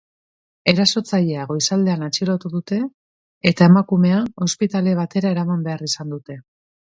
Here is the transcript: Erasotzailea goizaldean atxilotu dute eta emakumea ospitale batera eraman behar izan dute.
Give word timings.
Erasotzailea 0.71 1.43
goizaldean 1.51 2.05
atxilotu 2.07 2.51
dute 2.55 2.79
eta 3.51 3.67
emakumea 3.73 4.21
ospitale 4.49 4.95
batera 5.03 5.35
eraman 5.37 5.65
behar 5.69 5.85
izan 5.91 6.17
dute. 6.17 6.39